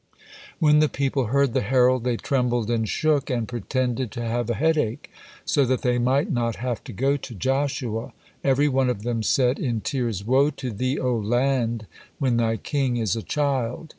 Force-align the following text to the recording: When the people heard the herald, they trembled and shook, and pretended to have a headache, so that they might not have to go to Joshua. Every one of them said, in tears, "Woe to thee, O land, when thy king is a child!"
When 0.57 0.79
the 0.79 0.89
people 0.89 1.25
heard 1.25 1.53
the 1.53 1.61
herald, 1.61 2.05
they 2.05 2.17
trembled 2.17 2.71
and 2.71 2.89
shook, 2.89 3.29
and 3.29 3.47
pretended 3.47 4.09
to 4.13 4.23
have 4.27 4.49
a 4.49 4.55
headache, 4.55 5.11
so 5.45 5.63
that 5.65 5.83
they 5.83 5.99
might 5.99 6.31
not 6.31 6.55
have 6.55 6.83
to 6.85 6.91
go 6.91 7.17
to 7.17 7.35
Joshua. 7.35 8.11
Every 8.43 8.67
one 8.67 8.89
of 8.89 9.03
them 9.03 9.21
said, 9.21 9.59
in 9.59 9.79
tears, 9.81 10.25
"Woe 10.25 10.49
to 10.49 10.71
thee, 10.71 10.97
O 10.97 11.15
land, 11.15 11.85
when 12.17 12.37
thy 12.37 12.57
king 12.57 12.97
is 12.97 13.15
a 13.15 13.21
child!" 13.21 13.89